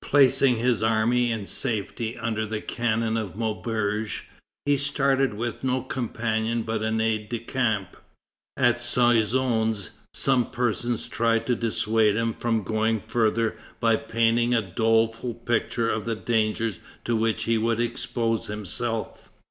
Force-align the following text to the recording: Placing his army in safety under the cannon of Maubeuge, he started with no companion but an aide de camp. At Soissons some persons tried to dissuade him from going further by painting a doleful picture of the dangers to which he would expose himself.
Placing 0.00 0.56
his 0.56 0.82
army 0.82 1.30
in 1.30 1.46
safety 1.46 2.16
under 2.16 2.46
the 2.46 2.62
cannon 2.62 3.18
of 3.18 3.36
Maubeuge, 3.36 4.22
he 4.64 4.78
started 4.78 5.34
with 5.34 5.62
no 5.62 5.82
companion 5.82 6.62
but 6.62 6.80
an 6.82 6.98
aide 6.98 7.28
de 7.28 7.38
camp. 7.38 7.98
At 8.56 8.80
Soissons 8.80 9.90
some 10.14 10.50
persons 10.50 11.06
tried 11.08 11.46
to 11.46 11.54
dissuade 11.54 12.16
him 12.16 12.32
from 12.32 12.62
going 12.62 13.02
further 13.06 13.58
by 13.80 13.96
painting 13.96 14.54
a 14.54 14.62
doleful 14.62 15.34
picture 15.34 15.90
of 15.90 16.06
the 16.06 16.16
dangers 16.16 16.78
to 17.04 17.14
which 17.14 17.42
he 17.44 17.58
would 17.58 17.78
expose 17.78 18.46
himself. 18.46 19.28